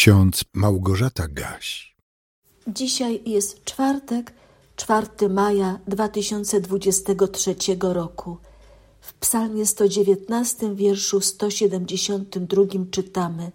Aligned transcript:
ksiądz 0.00 0.44
Małgorzata 0.54 1.28
Gaś. 1.28 1.96
Dzisiaj 2.66 3.22
jest 3.26 3.64
czwartek, 3.64 4.32
4 4.76 5.28
maja 5.28 5.78
2023 5.86 7.54
roku. 7.80 8.36
W 9.00 9.14
psalmie 9.14 9.66
119, 9.66 10.74
wierszu 10.74 11.20
172 11.20 12.62
czytamy 12.90 13.52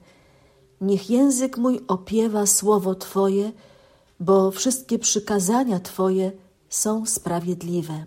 Niech 0.81 1.09
język 1.09 1.57
mój 1.57 1.79
opiewa 1.87 2.45
słowo 2.45 2.95
Twoje, 2.95 3.51
bo 4.19 4.51
wszystkie 4.51 4.99
przykazania 4.99 5.79
Twoje 5.79 6.31
są 6.69 7.05
sprawiedliwe. 7.05 8.05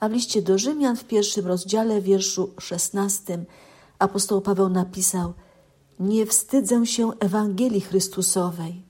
A 0.00 0.08
w 0.08 0.12
liście 0.12 0.42
do 0.42 0.58
Rzymian 0.58 0.96
w 0.96 1.04
pierwszym 1.04 1.46
rozdziale, 1.46 2.00
wierszu 2.00 2.50
16, 2.60 3.44
apostoł 3.98 4.40
Paweł 4.40 4.68
napisał: 4.68 5.32
Nie 6.02 6.26
wstydzę 6.26 6.86
się 6.86 7.10
Ewangelii 7.18 7.80
Chrystusowej. 7.80 8.82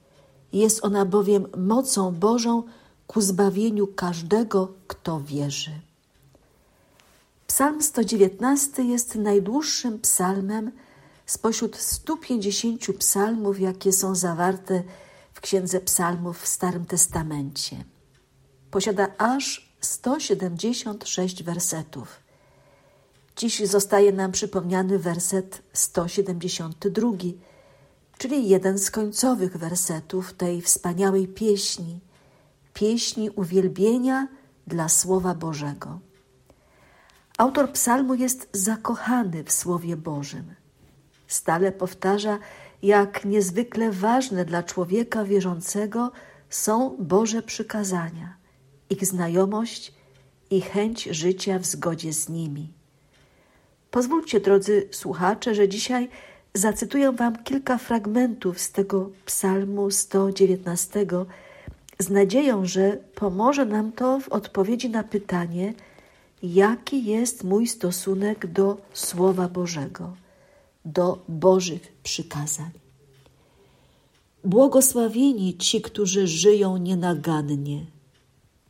Jest 0.52 0.84
ona 0.84 1.04
bowiem 1.04 1.46
mocą 1.56 2.12
Bożą 2.12 2.62
ku 3.06 3.20
zbawieniu 3.20 3.86
każdego, 3.86 4.72
kto 4.86 5.20
wierzy. 5.20 5.70
Psalm 7.46 7.82
119 7.82 8.82
jest 8.82 9.14
najdłuższym 9.14 9.98
psalmem 10.00 10.72
spośród 11.26 11.76
150 11.76 12.86
psalmów, 12.98 13.60
jakie 13.60 13.92
są 13.92 14.14
zawarte 14.14 14.82
w 15.32 15.40
Księdze 15.40 15.80
Psalmów 15.80 16.40
w 16.40 16.46
Starym 16.46 16.84
Testamencie. 16.84 17.84
Posiada 18.70 19.08
aż 19.18 19.74
176 19.80 21.42
wersetów. 21.42 22.21
Dziś 23.36 23.66
zostaje 23.66 24.12
nam 24.12 24.32
przypomniany 24.32 24.98
werset 24.98 25.62
172, 25.72 27.10
czyli 28.18 28.48
jeden 28.48 28.78
z 28.78 28.90
końcowych 28.90 29.56
wersetów 29.56 30.32
tej 30.32 30.62
wspaniałej 30.62 31.28
pieśni, 31.28 32.00
pieśni 32.74 33.30
uwielbienia 33.30 34.28
dla 34.66 34.88
Słowa 34.88 35.34
Bożego. 35.34 36.00
Autor 37.38 37.72
psalmu 37.72 38.14
jest 38.14 38.48
zakochany 38.52 39.44
w 39.44 39.52
Słowie 39.52 39.96
Bożym. 39.96 40.54
Stale 41.26 41.72
powtarza, 41.72 42.38
jak 42.82 43.24
niezwykle 43.24 43.92
ważne 43.92 44.44
dla 44.44 44.62
człowieka 44.62 45.24
wierzącego 45.24 46.12
są 46.50 46.96
Boże 46.98 47.42
przykazania, 47.42 48.36
ich 48.90 49.06
znajomość 49.06 49.94
i 50.50 50.60
chęć 50.60 51.04
życia 51.04 51.58
w 51.58 51.66
zgodzie 51.66 52.12
z 52.12 52.28
nimi. 52.28 52.81
Pozwólcie, 53.92 54.40
drodzy 54.40 54.88
słuchacze, 54.90 55.54
że 55.54 55.68
dzisiaj 55.68 56.08
zacytuję 56.54 57.12
Wam 57.12 57.44
kilka 57.44 57.78
fragmentów 57.78 58.60
z 58.60 58.72
tego 58.72 59.10
Psalmu 59.26 59.90
119 59.90 61.06
z 61.98 62.10
nadzieją, 62.10 62.66
że 62.66 62.98
pomoże 63.14 63.64
nam 63.64 63.92
to 63.92 64.20
w 64.20 64.28
odpowiedzi 64.28 64.90
na 64.90 65.04
pytanie, 65.04 65.74
jaki 66.42 67.04
jest 67.04 67.44
mój 67.44 67.66
stosunek 67.66 68.46
do 68.46 68.76
Słowa 68.92 69.48
Bożego, 69.48 70.16
do 70.84 71.18
Bożych 71.28 71.92
przykazań. 72.02 72.70
Błogosławieni 74.44 75.56
ci, 75.56 75.82
którzy 75.82 76.26
żyją 76.26 76.76
nienagannie, 76.76 77.86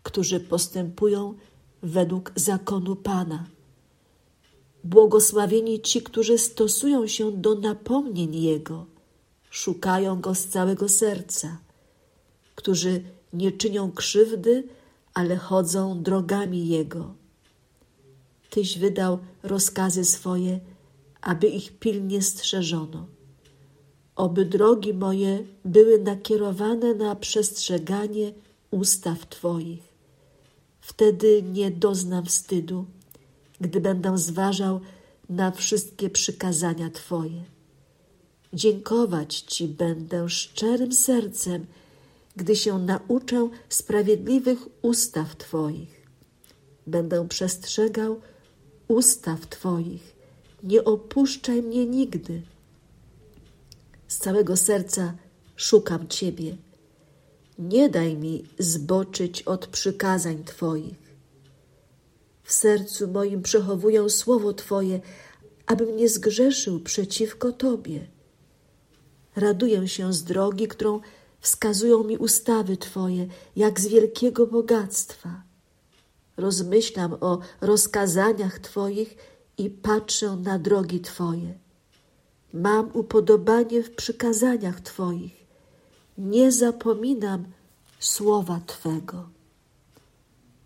którzy 0.02 0.40
postępują 0.40 1.34
według 1.82 2.32
zakonu 2.36 2.96
Pana 2.96 3.51
Błogosławieni 4.84 5.80
ci, 5.80 6.02
którzy 6.02 6.38
stosują 6.38 7.06
się 7.06 7.32
do 7.32 7.54
napomnień 7.54 8.36
Jego, 8.36 8.86
szukają 9.50 10.20
Go 10.20 10.34
z 10.34 10.46
całego 10.46 10.88
serca, 10.88 11.58
którzy 12.54 13.02
nie 13.32 13.52
czynią 13.52 13.92
krzywdy, 13.92 14.64
ale 15.14 15.36
chodzą 15.36 16.02
drogami 16.02 16.68
Jego. 16.68 17.14
Tyś 18.50 18.78
wydał 18.78 19.18
rozkazy 19.42 20.04
swoje, 20.04 20.60
aby 21.20 21.48
ich 21.48 21.78
pilnie 21.78 22.22
strzeżono. 22.22 23.06
Oby 24.16 24.44
drogi 24.44 24.94
moje 24.94 25.44
były 25.64 25.98
nakierowane 25.98 26.94
na 26.94 27.16
przestrzeganie 27.16 28.32
ustaw 28.70 29.28
Twoich. 29.28 29.82
Wtedy 30.80 31.42
nie 31.42 31.70
doznam 31.70 32.26
wstydu 32.26 32.84
gdy 33.62 33.80
będę 33.80 34.18
zważał 34.18 34.80
na 35.28 35.50
wszystkie 35.50 36.10
przykazania 36.10 36.90
Twoje. 36.90 37.44
Dziękować 38.52 39.40
Ci 39.40 39.68
będę 39.68 40.28
szczerym 40.28 40.92
sercem, 40.92 41.66
gdy 42.36 42.56
się 42.56 42.78
nauczę 42.78 43.48
sprawiedliwych 43.68 44.58
ustaw 44.82 45.36
Twoich. 45.36 46.06
Będę 46.86 47.28
przestrzegał 47.28 48.20
ustaw 48.88 49.46
Twoich. 49.46 50.16
Nie 50.62 50.84
opuszczaj 50.84 51.62
mnie 51.62 51.86
nigdy. 51.86 52.42
Z 54.08 54.18
całego 54.18 54.56
serca 54.56 55.14
szukam 55.56 56.08
Ciebie. 56.08 56.56
Nie 57.58 57.88
daj 57.88 58.16
mi 58.16 58.44
zboczyć 58.58 59.42
od 59.42 59.66
przykazań 59.66 60.44
Twoich. 60.44 61.11
W 62.52 62.54
sercu 62.54 63.08
moim 63.08 63.42
przechowuję 63.42 64.10
słowo 64.10 64.52
Twoje, 64.52 65.00
abym 65.66 65.96
nie 65.96 66.08
zgrzeszył 66.08 66.80
przeciwko 66.80 67.52
Tobie. 67.52 68.06
Raduję 69.36 69.88
się 69.88 70.12
z 70.12 70.24
drogi, 70.24 70.68
którą 70.68 71.00
wskazują 71.40 72.04
mi 72.04 72.18
ustawy 72.18 72.76
Twoje, 72.76 73.26
jak 73.56 73.80
z 73.80 73.86
wielkiego 73.86 74.46
bogactwa. 74.46 75.42
Rozmyślam 76.36 77.16
o 77.20 77.38
rozkazaniach 77.60 78.58
Twoich 78.58 79.16
i 79.58 79.70
patrzę 79.70 80.36
na 80.36 80.58
drogi 80.58 81.00
Twoje. 81.00 81.58
Mam 82.52 82.90
upodobanie 82.92 83.82
w 83.82 83.94
przykazaniach 83.94 84.80
Twoich. 84.80 85.46
Nie 86.18 86.52
zapominam 86.52 87.44
słowa 88.00 88.60
Twego. 88.66 89.28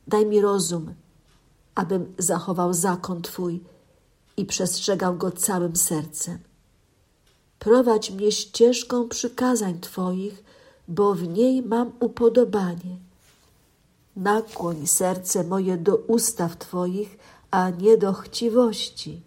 Daj 0.07 0.27
mi 0.27 0.41
rozum, 0.41 0.95
abym 1.77 2.15
zachował 2.19 2.75
zakon 2.75 3.23
Twój 3.23 3.61
i 4.37 4.45
przestrzegał 4.45 5.17
go 5.17 5.31
całym 5.31 5.77
sercem. 5.77 6.39
Prowadź 7.59 8.11
mnie 8.11 8.33
ścieżką 8.33 9.09
przykazań 9.09 9.81
Twoich, 9.81 10.45
bo 10.89 11.15
w 11.15 11.29
niej 11.29 11.63
mam 11.63 11.93
upodobanie. 12.01 12.97
Nakłoń 14.17 14.87
serce 14.87 15.45
moje 15.45 15.77
do 15.77 15.97
ustaw 15.97 16.57
Twoich, 16.57 17.19
a 17.51 17.71
nie 17.71 17.97
do 17.97 18.13
chciwości. 18.13 19.21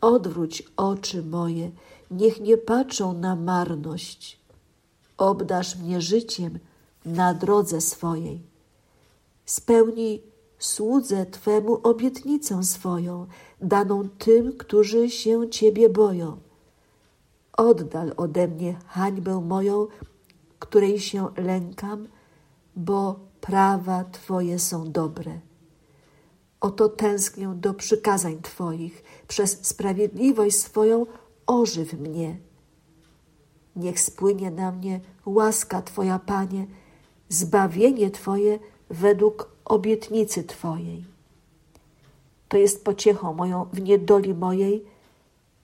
Odwróć 0.00 0.62
oczy 0.76 1.22
moje, 1.22 1.70
niech 2.10 2.40
nie 2.40 2.56
patrzą 2.56 3.12
na 3.12 3.36
marność. 3.36 4.40
Obdasz 5.18 5.76
mnie 5.76 6.00
życiem 6.00 6.58
na 7.04 7.34
drodze 7.34 7.80
swojej. 7.80 8.40
Spełnij 9.46 10.31
słudze 10.64 11.26
Twemu 11.26 11.80
obietnicę 11.82 12.64
swoją, 12.64 13.26
daną 13.60 14.08
tym, 14.08 14.52
którzy 14.58 15.10
się 15.10 15.50
Ciebie 15.50 15.88
boją. 15.88 16.36
Oddal 17.56 18.12
ode 18.16 18.48
mnie 18.48 18.78
hańbę 18.86 19.40
moją, 19.40 19.86
której 20.58 21.00
się 21.00 21.28
lękam, 21.36 22.08
bo 22.76 23.20
prawa 23.40 24.04
Twoje 24.04 24.58
są 24.58 24.92
dobre. 24.92 25.40
Oto 26.60 26.88
tęsknię 26.88 27.52
do 27.56 27.74
przykazań 27.74 28.42
Twoich, 28.42 29.04
przez 29.28 29.66
sprawiedliwość 29.66 30.56
swoją 30.56 31.06
ożyw 31.46 31.92
mnie. 31.92 32.38
Niech 33.76 34.00
spłynie 34.00 34.50
na 34.50 34.72
mnie 34.72 35.00
łaska 35.26 35.82
Twoja, 35.82 36.18
Panie, 36.18 36.66
zbawienie 37.28 38.10
Twoje 38.10 38.58
według 38.90 39.51
obietnicy 39.64 40.44
Twojej. 40.44 41.04
To 42.48 42.56
jest 42.56 42.84
pociechą 42.84 43.34
moją 43.34 43.64
w 43.72 43.80
niedoli 43.80 44.34
mojej, 44.34 44.84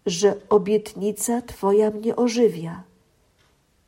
że 0.06 0.34
obietnica 0.48 1.42
Twoja 1.42 1.90
mnie 1.90 2.16
ożywia. 2.16 2.82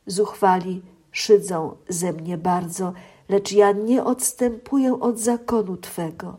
Zuchwali 0.07 0.81
szydzą 1.11 1.75
ze 1.89 2.13
mnie 2.13 2.37
bardzo, 2.37 2.93
lecz 3.29 3.51
ja 3.51 3.71
nie 3.71 4.03
odstępuję 4.03 4.99
od 4.99 5.19
zakonu 5.19 5.77
Twego. 5.77 6.37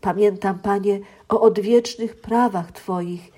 Pamiętam, 0.00 0.58
Panie, 0.58 1.00
o 1.28 1.40
odwiecznych 1.40 2.20
prawach 2.20 2.72
Twoich 2.72 3.32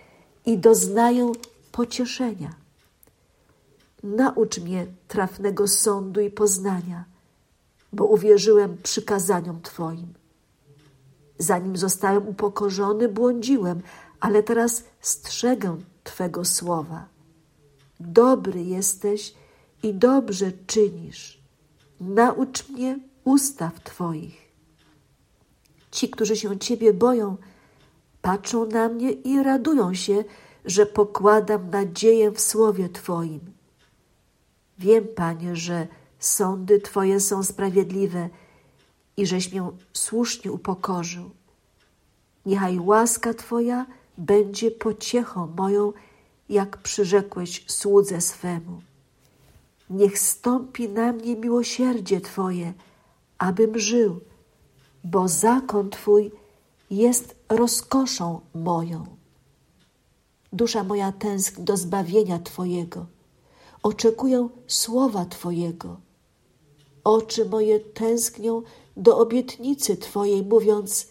i 0.46 0.58
doznaję 0.58 1.32
pocieszenia. 1.72 2.54
Naucz 4.02 4.58
mnie 4.58 4.86
trafnego 5.08 5.68
sądu 5.68 6.20
i 6.20 6.30
poznania– 6.30 7.04
bo 7.92 8.04
uwierzyłem 8.04 8.76
przykazaniom 8.82 9.62
Twoim. 9.62 10.14
Zanim 11.38 11.76
zostałem 11.76 12.28
upokorzony, 12.28 13.08
błądziłem, 13.08 13.82
ale 14.20 14.42
teraz 14.42 14.84
strzegę 15.00 15.76
Twego 16.04 16.44
słowa. 16.44 17.08
dobry 18.00 18.62
jesteś 18.62 19.34
i 19.82 19.94
dobrze 19.94 20.52
czynisz. 20.66 21.42
Naucz 22.00 22.68
mnie 22.68 22.98
ustaw 23.24 23.80
Twoich. 23.80 24.48
Ci, 25.90 26.10
którzy 26.10 26.36
się 26.36 26.58
Ciebie 26.58 26.92
boją, 26.92 27.36
patrzą 28.22 28.66
na 28.66 28.88
mnie 28.88 29.12
i 29.12 29.42
radują 29.42 29.94
się, 29.94 30.24
że 30.64 30.86
pokładam 30.86 31.70
nadzieję 31.70 32.30
w 32.30 32.40
słowie 32.40 32.88
Twoim. 32.88 33.40
Wiem, 34.78 35.04
Panie, 35.16 35.56
że 35.56 35.86
sądy 36.18 36.80
Twoje 36.80 37.20
są 37.20 37.42
sprawiedliwe 37.42 38.28
i 39.16 39.26
żeś 39.26 39.52
mię 39.52 39.70
słusznie 39.92 40.52
upokorzył. 40.52 41.30
Niechaj 42.46 42.78
łaska 42.78 43.34
Twoja 43.34 43.86
będzie 44.18 44.70
pociechą 44.70 45.46
moją, 45.56 45.92
jak 46.48 46.76
przyrzekłeś 46.76 47.64
słudze 47.66 48.20
swemu. 48.20 48.80
Niech 49.90 50.18
stąpi 50.18 50.88
na 50.88 51.12
mnie 51.12 51.36
miłosierdzie 51.36 52.20
Twoje, 52.20 52.72
abym 53.38 53.78
żył, 53.78 54.20
bo 55.04 55.28
zakon 55.28 55.90
Twój 55.90 56.30
jest 56.90 57.34
rozkoszą 57.48 58.40
moją. 58.54 59.06
Dusza 60.52 60.84
moja 60.84 61.12
tęskni 61.12 61.64
do 61.64 61.76
zbawienia 61.76 62.38
Twojego, 62.38 63.06
oczekuję 63.82 64.48
słowa 64.66 65.24
Twojego. 65.24 66.07
Oczy 67.04 67.44
moje 67.44 67.80
tęsknią 67.80 68.62
do 68.96 69.18
obietnicy 69.18 69.96
Twojej, 69.96 70.42
mówiąc: 70.42 71.08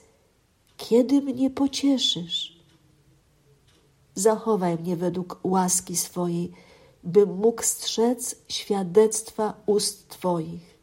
Kiedy 0.77 1.21
mnie 1.21 1.49
pocieszysz? 1.49 2.57
Zachowaj 4.15 4.77
mnie 4.77 4.95
według 4.95 5.39
łaski 5.43 5.97
swojej, 5.97 6.51
bym 7.03 7.35
mógł 7.35 7.63
strzec 7.63 8.35
świadectwa 8.49 9.53
ust 9.65 10.09
Twoich. 10.09 10.77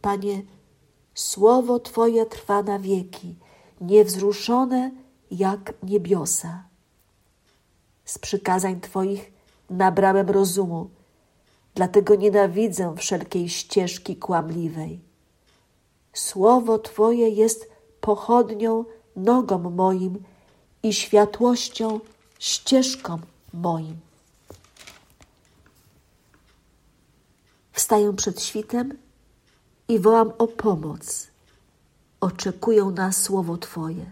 Panie, 0.00 0.42
słowo 1.14 1.80
Twoje 1.80 2.26
trwa 2.26 2.62
na 2.62 2.78
wieki, 2.78 3.34
niewzruszone 3.80 4.90
jak 5.30 5.74
niebiosa. 5.82 6.64
Z 8.04 8.18
przykazań 8.18 8.80
Twoich 8.80 9.32
nabrałem 9.70 10.30
rozumu, 10.30 10.90
dlatego 11.76 12.14
nienawidzę 12.14 12.94
wszelkiej 12.96 13.48
ścieżki 13.48 14.16
kłamliwej. 14.16 15.00
Słowo 16.12 16.78
Twoje 16.78 17.28
jest 17.28 17.70
pochodnią 18.00 18.84
nogom 19.16 19.74
moim 19.74 20.22
i 20.82 20.92
światłością 20.92 22.00
ścieżką 22.38 23.18
moim. 23.52 23.96
Wstaję 27.72 28.12
przed 28.12 28.42
świtem 28.42 28.98
i 29.88 29.98
wołam 29.98 30.32
o 30.38 30.46
pomoc. 30.46 31.28
Oczekuję 32.20 32.84
na 32.84 33.12
słowo 33.12 33.56
Twoje. 33.56 34.06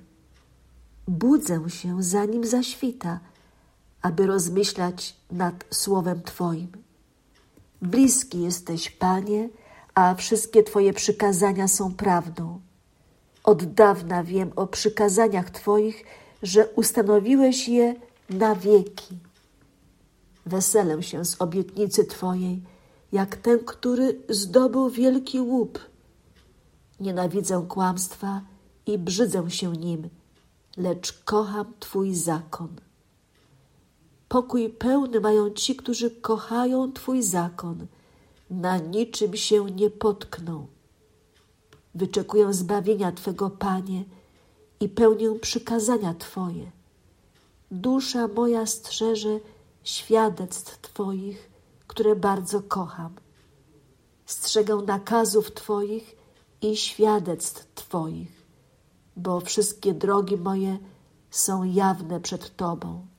Budzę 1.09 1.71
się 1.71 2.03
zanim 2.03 2.45
zaświta, 2.45 3.21
aby 4.03 4.27
rozmyślać 4.27 5.17
nad 5.31 5.65
słowem 5.71 6.23
Twoim. 6.23 6.84
Bliski 7.85 8.43
jesteś, 8.43 8.91
Panie, 8.91 9.49
a 9.95 10.15
wszystkie 10.15 10.63
Twoje 10.63 10.93
przykazania 10.93 11.69
są 11.69 11.95
prawdą. 11.95 12.61
Od 13.45 13.65
dawna 13.65 14.25
wiem 14.25 14.53
o 14.57 14.67
przykazaniach 14.67 15.51
Twoich, 15.51 16.05
że 16.43 16.67
ustanowiłeś 16.67 17.69
je 17.69 17.95
na 18.31 18.55
wieki. 18.55 19.19
Weselę 20.47 21.03
się 21.03 21.25
z 21.25 21.41
obietnicy 21.41 22.05
Twojej, 22.05 22.63
jak 23.13 23.37
ten, 23.37 23.59
który 23.59 24.21
zdobył 24.29 24.91
wielki 24.91 25.41
łup. 25.41 25.79
Nienawidzę 27.01 27.67
kłamstwa 27.69 28.41
i 28.87 28.99
brzydzę 28.99 29.51
się 29.51 29.73
nim, 29.73 30.09
lecz 30.77 31.13
kocham 31.25 31.73
Twój 31.81 32.15
zakon. 32.15 32.69
Pokój 34.35 34.71
pełny 34.71 35.21
mają 35.21 35.51
ci, 35.51 35.77
którzy 35.77 36.11
kochają 36.11 36.93
Twój 36.93 37.23
zakon, 37.23 37.87
na 38.51 38.79
niczym 38.79 39.37
się 39.37 39.65
nie 39.65 39.91
potkną. 39.91 40.67
Wyczekuję 41.95 42.53
zbawienia 42.53 43.13
Twego, 43.13 43.51
Panie, 43.51 44.05
i 44.81 44.89
pełnię 44.89 45.31
przykazania 45.41 46.15
Twoje. 46.15 46.71
Dusza 47.71 48.29
moja 48.29 48.67
strzeże 48.67 49.41
świadectw 49.83 50.81
Twoich, 50.81 51.51
które 51.87 52.17
bardzo 52.17 52.63
kocham. 52.63 53.15
Strzegę 54.27 54.77
nakazów 54.77 55.55
Twoich 55.55 56.17
i 56.63 56.77
świadectw 56.77 57.75
Twoich, 57.75 58.47
bo 59.17 59.41
wszystkie 59.41 59.95
drogi 59.95 60.37
moje 60.37 60.79
są 61.31 61.65
jawne 61.65 62.21
przed 62.21 62.57
Tobą. 62.57 63.14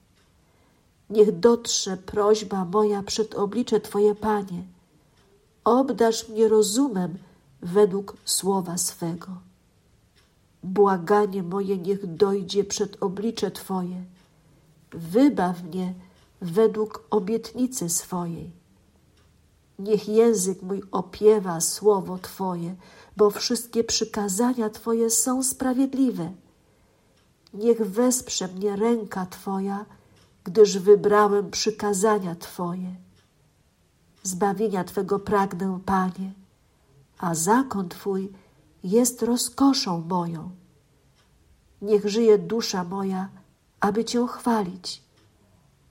Niech 1.10 1.40
dotrze 1.40 1.98
prośba 1.98 2.66
moja 2.66 3.04
przed 3.04 3.36
oblicze 3.36 3.80
Twoje, 3.80 4.16
Panie. 4.16 4.64
Obdasz 5.64 6.30
mnie 6.30 6.48
rozumem 6.48 7.18
według 7.62 8.18
słowa 8.26 8.78
swego. 8.78 9.28
Błaganie 10.64 11.44
moje 11.44 11.78
niech 11.78 12.16
dojdzie 12.16 12.64
przed 12.64 13.04
oblicze 13.04 13.52
Twoje. 13.52 14.04
Wybaw 14.92 15.64
mnie 15.64 15.94
według 16.42 17.04
obietnicy 17.10 17.90
swojej. 17.90 18.52
Niech 19.80 20.08
język 20.08 20.62
mój 20.62 20.84
opiewa 20.92 21.62
słowo 21.62 22.18
Twoje, 22.18 22.76
bo 23.18 23.30
wszystkie 23.30 23.84
przykazania 23.84 24.70
Twoje 24.70 25.10
są 25.10 25.44
sprawiedliwe. 25.44 26.32
Niech 27.54 27.82
wesprze 27.82 28.48
mnie 28.48 28.76
ręka 28.76 29.26
Twoja, 29.26 29.86
gdyż 30.46 30.78
wybrałem 30.78 31.52
przykazania 31.52 32.36
Twoje. 32.36 32.96
Zbawienia 34.24 34.84
Twego 34.84 35.20
pragnę, 35.20 35.80
Panie, 35.86 36.34
a 37.18 37.36
zakon 37.36 37.90
Twój 37.90 38.32
jest 38.84 39.22
rozkoszą 39.22 40.02
moją. 40.02 40.52
Niech 41.82 42.10
żyje 42.10 42.38
dusza 42.38 42.84
moja, 42.84 43.30
aby 43.80 44.06
Cię 44.06 44.28
chwalić, 44.28 45.04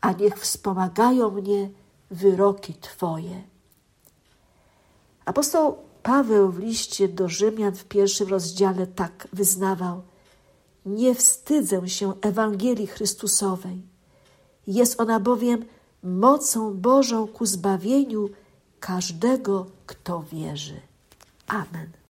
a 0.01 0.13
niech 0.13 0.39
wspomagają 0.39 1.31
mnie 1.31 1.71
wyroki 2.11 2.75
Twoje. 2.75 3.43
Apostoł 5.25 5.77
Paweł 6.03 6.51
w 6.51 6.59
liście 6.59 7.09
do 7.09 7.29
Rzymian 7.29 7.75
w 7.75 7.85
pierwszym 7.85 8.29
rozdziale 8.29 8.87
tak 8.87 9.29
wyznawał: 9.33 10.03
Nie 10.87 11.15
wstydzę 11.15 11.89
się 11.89 12.21
Ewangelii 12.21 12.87
Chrystusowej. 12.87 13.94
Jest 14.67 15.01
ona 15.01 15.21
bowiem 15.21 15.65
mocą 16.03 16.75
Bożą 16.75 17.27
ku 17.27 17.47
zbawieniu 17.47 18.31
każdego, 18.81 19.67
kto 19.87 20.23
wierzy. 20.23 20.81
Amen. 21.47 22.04